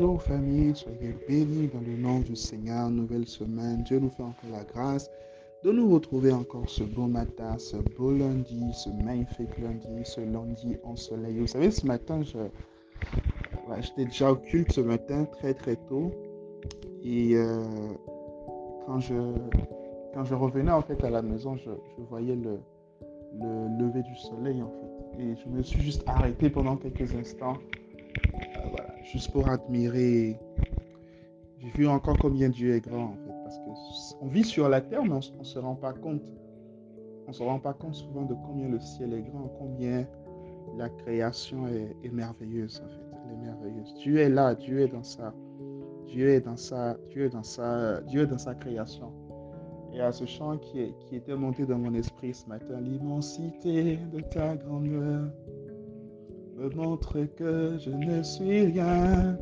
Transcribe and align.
Bonjour 0.00 0.22
famille, 0.22 0.74
soyez 0.74 1.14
bénis 1.28 1.68
dans 1.68 1.80
le 1.80 1.94
nom 1.94 2.20
du 2.20 2.34
Seigneur. 2.34 2.88
Nouvelle 2.88 3.26
semaine, 3.26 3.82
Dieu 3.82 3.98
nous 3.98 4.08
fait 4.08 4.22
encore 4.22 4.50
la 4.50 4.64
grâce 4.64 5.10
de 5.62 5.72
nous 5.72 5.92
retrouver 5.92 6.32
encore 6.32 6.70
ce 6.70 6.84
beau 6.84 7.06
matin, 7.06 7.58
ce 7.58 7.76
beau 7.98 8.10
lundi, 8.10 8.62
ce 8.72 8.88
magnifique 9.04 9.58
lundi, 9.58 9.86
ce 10.04 10.22
lundi 10.22 10.78
ensoleillé. 10.84 11.40
Vous 11.40 11.46
savez, 11.48 11.70
ce 11.70 11.86
matin, 11.86 12.22
je, 12.22 12.38
j'étais 13.82 14.06
déjà 14.06 14.32
au 14.32 14.36
culte 14.36 14.72
ce 14.72 14.80
matin 14.80 15.26
très 15.26 15.52
très 15.52 15.76
tôt. 15.76 16.12
Et 17.04 17.34
euh, 17.34 17.62
quand, 18.86 19.00
je, 19.00 19.34
quand 20.14 20.24
je 20.24 20.34
revenais 20.34 20.72
en 20.72 20.80
fait 20.80 21.04
à 21.04 21.10
la 21.10 21.20
maison, 21.20 21.58
je, 21.58 21.70
voyais 22.08 22.36
le, 22.36 22.58
le 23.38 23.84
lever 23.84 24.02
du 24.02 24.16
soleil 24.16 24.62
en 24.62 24.70
fait. 24.70 25.22
Et 25.22 25.36
je 25.36 25.46
me 25.50 25.62
suis 25.62 25.82
juste 25.82 26.04
arrêté 26.06 26.48
pendant 26.48 26.76
quelques 26.76 27.14
instants 27.14 27.58
juste 29.04 29.30
pour 29.32 29.48
admirer. 29.48 30.38
J'ai 31.58 31.70
vu 31.70 31.86
encore 31.86 32.16
combien 32.18 32.48
Dieu 32.48 32.74
est 32.74 32.80
grand, 32.80 33.04
en 33.04 33.16
fait, 33.16 33.34
parce 33.44 33.58
qu'on 34.18 34.28
vit 34.28 34.44
sur 34.44 34.68
la 34.68 34.80
terre, 34.80 35.04
mais 35.04 35.12
on 35.12 35.38
ne 35.38 35.44
se 35.44 35.58
rend 35.58 35.74
pas 35.74 35.92
compte. 35.92 36.22
On 37.26 37.30
ne 37.30 37.34
se 37.34 37.42
rend 37.42 37.58
pas 37.58 37.74
compte 37.74 37.94
souvent 37.94 38.22
de 38.22 38.34
combien 38.46 38.68
le 38.68 38.80
ciel 38.80 39.12
est 39.12 39.22
grand, 39.22 39.52
combien 39.58 40.06
la 40.76 40.88
création 40.88 41.66
est, 41.68 42.10
merveilleuse, 42.10 42.82
en 42.84 42.88
fait. 42.88 43.10
Dieu 44.00 44.18
est 44.18 44.28
là, 44.28 44.54
Dieu 44.54 44.80
est 44.80 44.88
dans 44.88 45.02
sa, 45.02 45.32
Dieu 46.06 46.30
est 46.30 46.40
dans 46.40 46.56
sa, 46.56 46.96
Dieu 47.10 47.26
est 47.26 47.30
dans 47.30 47.42
sa, 47.42 48.00
Dieu 48.02 48.22
est 48.22 48.26
dans 48.26 48.38
sa 48.38 48.54
création. 48.54 49.12
Et 49.92 50.00
à 50.00 50.12
ce 50.12 50.24
chant 50.24 50.56
qui 50.58 50.92
était 51.12 51.36
monté 51.36 51.66
dans 51.66 51.78
mon 51.78 51.94
esprit 51.94 52.32
ce 52.32 52.46
matin, 52.46 52.80
l'immensité 52.80 53.98
de 54.12 54.20
ta 54.20 54.56
grandeur 54.56 55.30
me 56.60 56.68
montre 56.74 57.18
que 57.36 57.78
je 57.78 57.90
ne 57.90 58.22
suis 58.22 58.66
rien. 58.66 59.38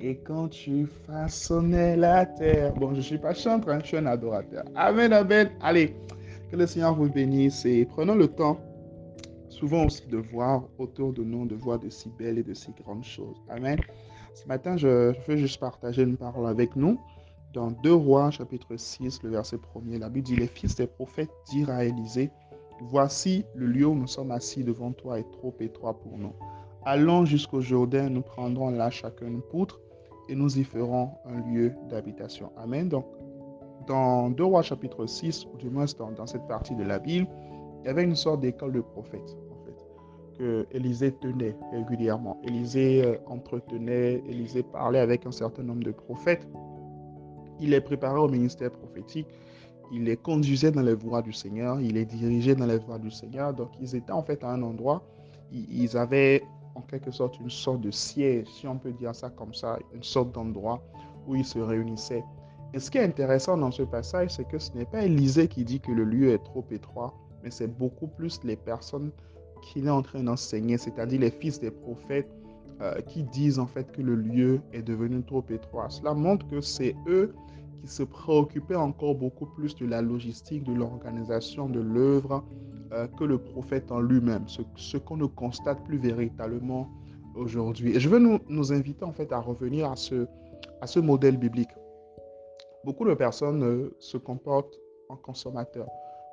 Et 0.00 0.16
quand 0.18 0.48
tu 0.48 0.86
façonnais 1.06 1.96
la 1.96 2.26
terre, 2.26 2.72
bon, 2.74 2.90
je 2.92 2.98
ne 2.98 3.02
suis 3.02 3.18
pas 3.18 3.34
chanteur, 3.34 3.80
je 3.80 3.86
suis 3.86 3.96
un 3.96 4.06
adorateur. 4.06 4.64
Amen, 4.76 5.12
amen. 5.12 5.50
Allez, 5.60 5.94
que 6.50 6.56
le 6.56 6.66
Seigneur 6.66 6.94
vous 6.94 7.10
bénisse 7.10 7.66
et 7.66 7.84
prenons 7.84 8.14
le 8.14 8.28
temps, 8.28 8.60
souvent 9.48 9.86
aussi, 9.86 10.06
de 10.06 10.16
voir 10.16 10.62
autour 10.78 11.12
de 11.12 11.24
nous, 11.24 11.46
de 11.46 11.56
voir 11.56 11.78
de 11.80 11.90
si 11.90 12.08
belles 12.08 12.38
et 12.38 12.44
de 12.44 12.54
si 12.54 12.70
grandes 12.82 13.04
choses. 13.04 13.36
Amen. 13.48 13.78
Ce 14.34 14.46
matin, 14.46 14.76
je, 14.76 15.12
veux 15.26 15.36
juste 15.36 15.58
partager 15.58 16.02
une 16.02 16.16
parole 16.16 16.48
avec 16.48 16.76
nous. 16.76 16.98
Dans 17.52 17.72
2 17.72 17.92
Rois, 17.92 18.30
chapitre 18.30 18.76
6, 18.76 19.24
le 19.24 19.30
verset 19.30 19.56
1er, 19.56 19.98
la 19.98 20.08
Bible 20.08 20.24
dit 20.24 20.36
Les 20.36 20.46
fils 20.46 20.76
des 20.76 20.86
prophètes 20.86 21.32
dirent 21.50 21.70
à 21.70 21.84
Élisée 21.84 22.30
Voici 22.80 23.44
le 23.54 23.66
lieu 23.66 23.86
où 23.86 23.94
nous 23.94 24.06
sommes 24.06 24.30
assis 24.30 24.64
devant 24.64 24.92
toi 24.92 25.18
est 25.18 25.30
trop 25.32 25.54
étroit 25.60 25.94
pour 25.94 26.16
nous. 26.16 26.32
Allons 26.84 27.26
jusqu'au 27.26 27.60
Jourdain, 27.60 28.08
nous 28.08 28.22
prendrons 28.22 28.70
là 28.70 28.88
chacun 28.90 29.26
une 29.26 29.42
poutre 29.42 29.80
et 30.30 30.34
nous 30.34 30.58
y 30.58 30.64
ferons 30.64 31.10
un 31.26 31.40
lieu 31.52 31.74
d'habitation. 31.90 32.50
Amen. 32.56 32.88
Donc, 32.88 33.04
dans 33.86 34.30
2 34.30 34.44
Rois 34.44 34.62
chapitre 34.62 35.06
6, 35.06 35.46
ou 35.52 35.58
du 35.58 35.68
moins 35.68 35.84
dans, 36.16 36.26
cette 36.26 36.46
partie 36.46 36.74
de 36.74 36.82
la 36.82 36.98
Bible, 36.98 37.26
il 37.82 37.86
y 37.86 37.90
avait 37.90 38.04
une 38.04 38.14
sorte 38.14 38.40
d'école 38.40 38.72
de 38.72 38.80
prophètes, 38.80 39.36
en 39.50 39.64
fait, 39.64 40.38
que 40.38 40.66
Élisée 40.70 41.12
tenait 41.12 41.56
régulièrement. 41.72 42.40
Élisée 42.44 43.04
euh, 43.04 43.18
entretenait, 43.26 44.22
Élisée 44.26 44.62
parlait 44.62 45.00
avec 45.00 45.26
un 45.26 45.32
certain 45.32 45.62
nombre 45.62 45.84
de 45.84 45.90
prophètes. 45.90 46.46
Il 47.58 47.70
les 47.70 47.80
préparait 47.80 48.20
au 48.20 48.28
ministère 48.28 48.70
prophétique 48.70 49.26
il 49.92 50.04
les 50.04 50.16
conduisait 50.16 50.70
dans 50.70 50.82
les 50.82 50.94
voies 50.94 51.22
du 51.22 51.32
Seigneur, 51.32 51.80
il 51.80 51.94
les 51.94 52.04
dirigeait 52.04 52.54
dans 52.54 52.66
les 52.66 52.78
voies 52.78 52.98
du 52.98 53.10
Seigneur. 53.10 53.52
Donc, 53.54 53.70
ils 53.80 53.94
étaient 53.96 54.12
en 54.12 54.22
fait 54.22 54.42
à 54.44 54.50
un 54.50 54.62
endroit, 54.62 55.02
ils 55.52 55.96
avaient 55.96 56.42
en 56.74 56.82
quelque 56.82 57.10
sorte 57.10 57.38
une 57.40 57.50
sorte 57.50 57.80
de 57.80 57.90
siège, 57.90 58.46
si 58.48 58.66
on 58.66 58.78
peut 58.78 58.92
dire 58.92 59.14
ça 59.14 59.30
comme 59.30 59.52
ça, 59.52 59.78
une 59.94 60.02
sorte 60.02 60.32
d'endroit 60.32 60.82
où 61.26 61.34
ils 61.34 61.44
se 61.44 61.58
réunissaient. 61.58 62.24
Et 62.72 62.78
ce 62.78 62.90
qui 62.90 62.98
est 62.98 63.04
intéressant 63.04 63.56
dans 63.56 63.72
ce 63.72 63.82
passage, 63.82 64.30
c'est 64.30 64.46
que 64.46 64.58
ce 64.58 64.72
n'est 64.74 64.84
pas 64.84 65.04
Élisée 65.04 65.48
qui 65.48 65.64
dit 65.64 65.80
que 65.80 65.90
le 65.90 66.04
lieu 66.04 66.30
est 66.30 66.44
trop 66.44 66.64
étroit, 66.70 67.12
mais 67.42 67.50
c'est 67.50 67.66
beaucoup 67.66 68.06
plus 68.06 68.40
les 68.44 68.56
personnes 68.56 69.10
qu'il 69.62 69.86
est 69.86 69.90
en 69.90 70.02
train 70.02 70.22
d'enseigner, 70.22 70.78
c'est-à-dire 70.78 71.20
les 71.20 71.30
fils 71.30 71.58
des 71.60 71.70
prophètes 71.70 72.30
euh, 72.80 73.00
qui 73.02 73.24
disent 73.24 73.58
en 73.58 73.66
fait 73.66 73.90
que 73.92 74.00
le 74.00 74.14
lieu 74.14 74.60
est 74.72 74.82
devenu 74.82 75.22
trop 75.22 75.44
étroit. 75.50 75.90
Cela 75.90 76.14
montre 76.14 76.46
que 76.48 76.60
c'est 76.60 76.94
eux 77.08 77.34
qui 77.80 77.88
se 77.88 78.02
préoccupait 78.02 78.76
encore 78.76 79.14
beaucoup 79.14 79.46
plus 79.46 79.74
de 79.76 79.86
la 79.86 80.02
logistique, 80.02 80.64
de 80.64 80.72
l'organisation 80.72 81.68
de 81.68 81.80
l'œuvre 81.80 82.44
euh, 82.92 83.06
que 83.06 83.24
le 83.24 83.38
prophète 83.38 83.90
en 83.90 84.00
lui-même, 84.00 84.46
ce, 84.48 84.96
qu'on 84.96 85.16
ne 85.16 85.26
constate 85.26 85.82
plus 85.84 85.98
véritablement 85.98 86.88
aujourd'hui. 87.34 87.96
Et 87.96 88.00
je 88.00 88.08
veux 88.08 88.18
nous, 88.18 88.72
inviter 88.72 89.04
en 89.04 89.12
fait 89.12 89.32
à 89.32 89.38
revenir 89.38 89.90
à 89.90 89.96
ce, 89.96 90.26
à 90.80 90.86
ce 90.86 91.00
modèle 91.00 91.36
biblique. 91.36 91.70
Beaucoup 92.84 93.06
de 93.06 93.14
personnes 93.14 93.62
euh, 93.62 93.94
se 93.98 94.16
comportent 94.16 94.78
en 95.08 95.16
consommateurs. 95.16 95.88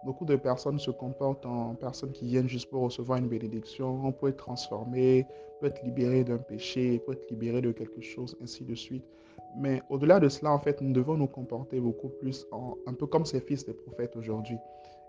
Beaucoup 0.05 0.25
de 0.25 0.35
personnes 0.35 0.79
se 0.79 0.91
comportent 0.91 1.45
en 1.45 1.75
personnes 1.75 2.11
qui 2.11 2.27
viennent 2.27 2.47
juste 2.47 2.69
pour 2.69 2.83
recevoir 2.83 3.19
une 3.19 3.27
bénédiction. 3.27 3.99
On 4.03 4.11
peut 4.11 4.29
être 4.29 4.37
transformé, 4.37 5.25
peut 5.59 5.67
être 5.67 5.83
libéré 5.83 6.23
d'un 6.23 6.37
péché, 6.37 6.99
peut 7.05 7.13
être 7.13 7.29
libéré 7.29 7.61
de 7.61 7.71
quelque 7.71 8.01
chose, 8.01 8.37
ainsi 8.41 8.63
de 8.63 8.75
suite. 8.75 9.03
Mais 9.57 9.81
au-delà 9.89 10.19
de 10.19 10.29
cela, 10.29 10.51
en 10.51 10.59
fait, 10.59 10.81
nous 10.81 10.93
devons 10.93 11.17
nous 11.17 11.27
comporter 11.27 11.79
beaucoup 11.79 12.09
plus 12.09 12.45
un 12.85 12.93
peu 12.93 13.07
comme 13.07 13.25
ces 13.25 13.39
fils 13.39 13.65
des 13.65 13.73
prophètes 13.73 14.15
aujourd'hui. 14.15 14.57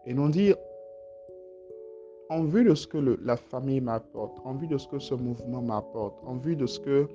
Et 0.07 0.15
nous 0.15 0.29
dire, 0.29 0.57
en 2.31 2.45
vue 2.45 2.65
de 2.65 2.75
ce 2.75 2.87
que 2.87 2.99
la 3.23 3.37
famille 3.37 3.81
m'apporte, 3.81 4.39
en 4.45 4.55
vue 4.55 4.67
de 4.67 4.79
ce 4.79 4.87
que 4.89 4.99
ce 4.99 5.15
mouvement 5.15 5.63
m'apporte, 5.63 6.19
en 6.25 6.37
vue 6.37 6.57
de 6.57 6.67
ce 6.67 6.81
que 6.81 7.09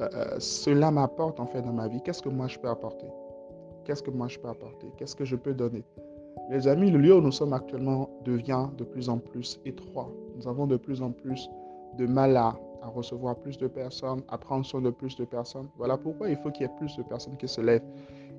euh, 0.00 0.08
euh, 0.14 0.38
cela 0.38 0.90
m'apporte 0.90 1.40
en 1.40 1.46
fait 1.46 1.62
dans 1.62 1.72
ma 1.72 1.88
vie, 1.88 2.00
qu'est-ce 2.02 2.22
que 2.22 2.28
moi 2.28 2.46
je 2.46 2.58
peux 2.58 2.68
apporter? 2.68 3.08
Qu'est-ce 3.84 4.02
que 4.02 4.10
moi 4.10 4.28
je 4.28 4.38
peux 4.38 4.48
apporter? 4.48 4.86
Qu'est-ce 4.96 5.16
que 5.16 5.24
je 5.24 5.36
peux 5.36 5.54
donner? 5.54 5.84
Les 6.50 6.68
amis, 6.68 6.90
le 6.90 6.98
lieu 6.98 7.16
où 7.16 7.20
nous 7.20 7.32
sommes 7.32 7.52
actuellement 7.52 8.08
devient 8.24 8.68
de 8.78 8.84
plus 8.84 9.08
en 9.08 9.18
plus 9.18 9.60
étroit. 9.64 10.10
Nous 10.36 10.46
avons 10.48 10.66
de 10.66 10.76
plus 10.76 11.02
en 11.02 11.10
plus 11.10 11.50
de 11.98 12.06
mal 12.06 12.36
à 12.36 12.56
à 12.82 12.88
recevoir 12.88 13.36
plus 13.36 13.56
de 13.58 13.68
personnes, 13.68 14.22
à 14.28 14.36
prendre 14.36 14.66
soin 14.66 14.80
de 14.80 14.90
plus 14.90 15.16
de 15.16 15.24
personnes. 15.24 15.68
Voilà 15.78 15.96
pourquoi 15.96 16.28
il 16.28 16.36
faut 16.36 16.50
qu'il 16.50 16.62
y 16.62 16.64
ait 16.68 16.76
plus 16.76 16.96
de 16.96 17.02
personnes 17.02 17.36
qui 17.36 17.48
se 17.48 17.60
lèvent. 17.60 17.84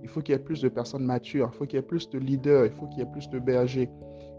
Il 0.02 0.10
faut 0.10 0.22
qu'il 0.22 0.34
y 0.34 0.36
ait 0.36 0.42
plus 0.42 0.62
de 0.62 0.68
personnes 0.68 1.06
matures. 1.06 1.50
Il 1.54 1.58
faut 1.58 1.66
qu'il 1.66 1.78
y 1.78 1.80
ait 1.80 1.86
plus 1.86 2.10
de 2.10 2.20
leaders. 2.20 2.66
Il 2.66 2.72
faut 2.74 2.88
qu'il 2.88 3.00
y 3.00 3.02
ait 3.02 3.12
plus 3.12 3.30
de 3.30 3.40
bergers. 3.40 3.90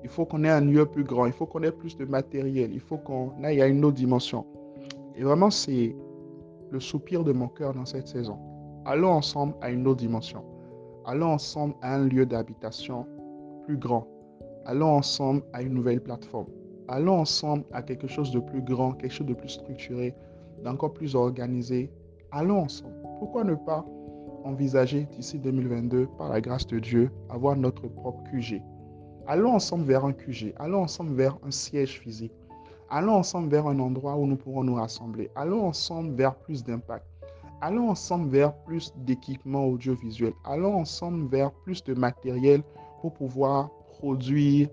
Il 0.03 0.11
faut 0.11 0.27
qu'on 0.27 0.45
ait 0.45 0.51
un 0.51 0.61
lieu 0.61 0.85
plus 0.85 1.05
grand. 1.05 1.25
Il 1.25 1.33
faut 1.33 1.47
qu'on 1.47 1.63
ait 1.63 1.73
plus 1.73 1.97
de 1.97 2.05
matériel. 2.05 2.71
Il 2.73 2.81
faut 2.81 2.99
qu'on 2.99 3.33
aille 3.43 3.63
à 3.63 3.67
une 3.67 3.83
autre 3.85 3.97
dimension. 3.97 4.45
Et 5.17 5.23
vraiment, 5.23 5.51
c'est 5.51 5.97
le 6.71 6.81
soupir 6.81 7.25
de 7.25 7.33
mon 7.33 7.49
cœur 7.49 7.73
dans 7.73 7.87
cette 7.87 8.09
saison. 8.09 8.39
Allons 8.85 9.13
ensemble 9.13 9.55
à 9.63 9.71
une 9.71 9.87
autre 9.87 10.01
dimension. 10.01 10.45
Allons 11.07 11.33
ensemble 11.33 11.75
à 11.81 11.95
un 11.95 12.05
lieu 12.07 12.27
d'habitation 12.27 13.07
plus 13.65 13.79
grand. 13.79 14.07
Allons 14.67 14.97
ensemble 14.97 15.43
à 15.55 15.63
une 15.63 15.73
nouvelle 15.73 16.03
plateforme 16.03 16.47
allons 16.89 17.21
ensemble 17.21 17.65
à 17.73 17.83
quelque 17.83 18.07
chose 18.07 18.31
de 18.31 18.41
plus 18.41 18.63
grand, 18.63 18.93
quelque 18.93 19.13
chose 19.13 19.27
de 19.27 19.35
plus 19.35 19.49
structuré, 19.49 20.15
d'encore 20.63 20.93
plus 20.93 21.15
organisé. 21.15 21.91
Allons 22.31 22.63
ensemble. 22.63 22.95
Pourquoi 23.19 23.45
ne 23.45 23.55
pas 23.55 23.85
envisager 24.45 25.07
d'ici 25.17 25.39
2022, 25.39 26.09
par 26.19 26.29
la 26.29 26.41
grâce 26.41 26.67
de 26.67 26.79
Dieu, 26.79 27.11
avoir 27.31 27.57
notre 27.57 27.89
propre 27.89 28.23
QG 28.31 28.63
Allons 29.27 29.55
ensemble 29.55 29.85
vers 29.85 30.05
un 30.05 30.13
QG. 30.13 30.53
Allons 30.59 30.83
ensemble 30.83 31.15
vers 31.15 31.39
un 31.47 31.51
siège 31.51 31.99
physique. 32.01 32.33
Allons 32.91 33.15
ensemble 33.15 33.49
vers 33.49 33.67
un 33.67 33.79
endroit 33.79 34.17
où 34.17 34.27
nous 34.27 34.37
pourrons 34.37 34.65
nous 34.65 34.75
rassembler. 34.75 35.31
Allons 35.35 35.67
ensemble 35.67 36.15
vers 36.15 36.35
plus 36.35 36.63
d'impact. 36.63 37.07
Allons 37.63 37.89
ensemble 37.89 38.29
vers 38.29 38.55
plus 38.55 38.93
d'équipements 38.99 39.65
audiovisuels. 39.65 40.35
Allons 40.45 40.75
ensemble 40.75 41.27
vers 41.29 41.51
plus 41.51 41.83
de 41.85 41.95
matériel 41.95 42.63
pour 43.01 43.15
pouvoir 43.15 43.71
produire 43.99 44.69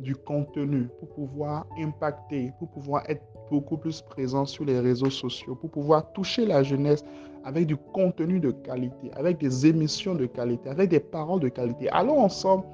du 0.00 0.14
contenu, 0.14 0.88
pour 0.98 1.08
pouvoir 1.08 1.66
impacter, 1.78 2.52
pour 2.58 2.68
pouvoir 2.68 3.02
être 3.08 3.22
beaucoup 3.50 3.76
plus 3.76 4.02
présent 4.02 4.44
sur 4.44 4.64
les 4.64 4.80
réseaux 4.80 5.10
sociaux, 5.10 5.54
pour 5.54 5.70
pouvoir 5.70 6.12
toucher 6.12 6.46
la 6.46 6.62
jeunesse 6.62 7.04
avec 7.44 7.66
du 7.66 7.76
contenu 7.76 8.40
de 8.40 8.50
qualité, 8.50 9.10
avec 9.14 9.38
des 9.38 9.66
émissions 9.66 10.14
de 10.14 10.26
qualité, 10.26 10.68
avec 10.68 10.90
des 10.90 11.00
paroles 11.00 11.40
de 11.40 11.48
qualité. 11.48 11.88
Allons 11.90 12.18
ensemble 12.18 12.64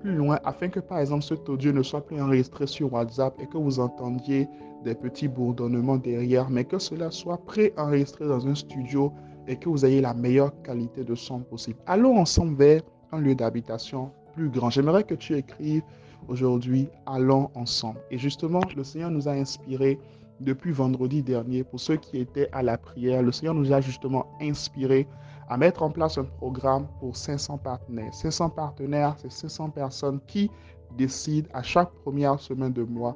plus 0.00 0.14
loin 0.14 0.38
afin 0.44 0.68
que, 0.68 0.80
par 0.80 0.98
exemple, 0.98 1.22
cet 1.22 1.48
audio 1.48 1.70
ne 1.72 1.82
soit 1.82 2.04
plus 2.04 2.20
enregistré 2.20 2.66
sur 2.66 2.92
WhatsApp 2.92 3.34
et 3.40 3.46
que 3.46 3.58
vous 3.58 3.78
entendiez 3.78 4.48
des 4.84 4.94
petits 4.94 5.28
bourdonnements 5.28 5.98
derrière, 5.98 6.50
mais 6.50 6.64
que 6.64 6.78
cela 6.78 7.10
soit 7.10 7.38
pré-enregistré 7.44 8.26
dans 8.26 8.46
un 8.48 8.54
studio 8.54 9.12
et 9.46 9.56
que 9.56 9.68
vous 9.68 9.84
ayez 9.84 10.00
la 10.00 10.14
meilleure 10.14 10.52
qualité 10.62 11.04
de 11.04 11.14
son 11.14 11.40
possible. 11.40 11.78
Allons 11.86 12.18
ensemble 12.18 12.56
vers 12.56 12.82
un 13.12 13.20
lieu 13.20 13.34
d'habitation 13.34 14.10
plus 14.34 14.48
grand. 14.48 14.70
J'aimerais 14.70 15.04
que 15.04 15.14
tu 15.14 15.36
écrives 15.36 15.82
aujourd'hui, 16.28 16.88
allons 17.06 17.50
ensemble. 17.54 18.00
Et 18.10 18.18
justement, 18.18 18.60
le 18.76 18.84
Seigneur 18.84 19.10
nous 19.10 19.28
a 19.28 19.32
inspiré 19.32 19.98
depuis 20.40 20.72
vendredi 20.72 21.22
dernier, 21.22 21.62
pour 21.62 21.78
ceux 21.78 21.96
qui 21.96 22.18
étaient 22.18 22.48
à 22.52 22.62
la 22.62 22.76
prière, 22.76 23.22
le 23.22 23.30
Seigneur 23.30 23.54
nous 23.54 23.72
a 23.72 23.80
justement 23.80 24.26
inspiré 24.40 25.06
à 25.48 25.56
mettre 25.56 25.82
en 25.82 25.90
place 25.90 26.18
un 26.18 26.24
programme 26.24 26.86
pour 26.98 27.16
500 27.16 27.58
partenaires. 27.58 28.12
500 28.12 28.50
partenaires, 28.50 29.14
c'est 29.18 29.30
500 29.30 29.70
personnes 29.70 30.20
qui 30.26 30.50
décident 30.96 31.48
à 31.52 31.62
chaque 31.62 31.90
première 32.02 32.40
semaine 32.40 32.72
de 32.72 32.82
mois 32.82 33.14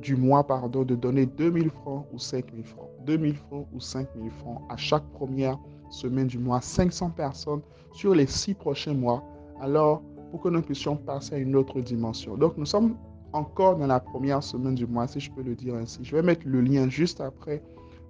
du 0.00 0.16
mois, 0.16 0.44
pardon, 0.44 0.82
de 0.82 0.96
donner 0.96 1.26
2000 1.26 1.70
francs 1.70 2.06
ou 2.12 2.18
5000 2.18 2.64
francs. 2.64 2.88
2000 3.06 3.36
francs 3.36 3.68
ou 3.72 3.80
5000 3.80 4.30
francs 4.32 4.62
à 4.68 4.76
chaque 4.76 5.04
première 5.12 5.58
semaine 5.90 6.26
du 6.26 6.38
mois. 6.38 6.60
500 6.60 7.10
personnes 7.10 7.62
sur 7.92 8.14
les 8.14 8.26
six 8.26 8.54
prochains 8.54 8.94
mois. 8.94 9.22
Alors, 9.60 10.02
pour 10.34 10.42
que 10.42 10.48
nous 10.48 10.62
puissions 10.62 10.96
passer 10.96 11.36
à 11.36 11.38
une 11.38 11.54
autre 11.54 11.80
dimension. 11.80 12.36
Donc, 12.36 12.56
nous 12.56 12.66
sommes 12.66 12.96
encore 13.32 13.76
dans 13.76 13.86
la 13.86 14.00
première 14.00 14.42
semaine 14.42 14.74
du 14.74 14.84
mois, 14.84 15.06
si 15.06 15.20
je 15.20 15.30
peux 15.30 15.42
le 15.42 15.54
dire 15.54 15.76
ainsi. 15.76 16.00
Je 16.02 16.16
vais 16.16 16.22
mettre 16.22 16.42
le 16.44 16.60
lien 16.60 16.88
juste 16.88 17.20
après, 17.20 17.62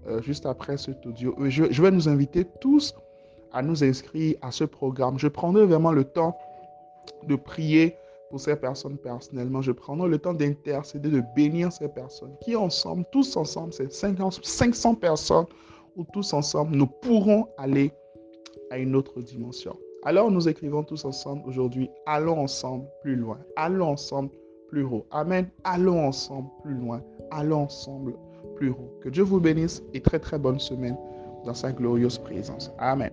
euh, 0.07 0.23
juste 0.23 0.47
après 0.47 0.79
cet 0.79 1.05
audio. 1.05 1.37
Je, 1.51 1.83
vais 1.83 1.91
nous 1.91 2.09
inviter 2.09 2.47
tous 2.63 2.95
à 3.53 3.61
nous 3.61 3.85
inscrire 3.85 4.37
à 4.41 4.53
ce 4.53 4.65
programme. 4.65 5.19
Je 5.19 5.29
prendrai 5.29 5.67
vraiment 5.67 5.93
le 5.93 6.05
temps 6.05 6.35
de 7.29 7.37
prier 7.37 7.95
pour 8.31 8.41
ces 8.41 8.57
personnes 8.57 8.97
personnellement. 8.97 9.61
Je 9.61 9.73
prendrai 9.73 10.09
le 10.09 10.17
temps 10.17 10.33
d'intercéder, 10.33 11.11
de 11.11 11.23
bénir 11.37 11.75
ces 11.75 11.89
personnes 11.89 12.35
qui 12.41 12.57
ensemble, 12.57 13.05
tous 13.13 13.37
ensemble, 13.37 13.75
c'est 13.75 13.93
500 13.93 14.95
personnes, 14.95 15.45
ou 15.95 16.07
tous 16.11 16.33
ensemble, 16.33 16.75
nous 16.75 16.87
pourrons 16.87 17.49
aller 17.59 17.93
à 18.71 18.79
une 18.79 18.97
autre 18.97 19.21
dimension. 19.21 19.77
Alors 20.05 20.31
nous 20.31 20.49
écrivons 20.49 20.83
tous 20.83 21.05
ensemble 21.07 21.43
aujourd'hui, 21.47 21.91
allons 22.05 22.39
ensemble 22.41 22.85
plus 23.03 23.17
loin, 23.17 23.39
allons 23.57 23.93
ensemble 23.93 24.31
plus 24.69 24.85
haut. 24.85 25.07
Amen. 25.11 25.49
Allons 25.65 26.07
ensemble 26.07 26.51
plus 26.63 26.75
loin, 26.75 27.03
allons 27.31 27.63
ensemble 27.63 28.15
plus 28.57 28.71
haut. 28.71 28.99
Que 29.01 29.09
Dieu 29.09 29.23
vous 29.23 29.41
bénisse 29.41 29.83
et 29.95 30.01
très 30.01 30.19
très 30.19 30.39
bonne 30.39 30.61
semaine 30.61 30.97
dans 31.45 31.55
sa 31.55 31.73
glorieuse 31.73 32.19
présence. 32.19 32.71
Amen. 32.79 33.11